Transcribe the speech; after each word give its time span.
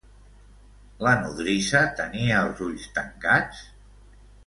La 1.09 1.13
nodrissa 1.19 1.83
tenia 2.01 2.43
els 2.47 2.67
ulls 2.71 2.91
tancats? 2.99 3.65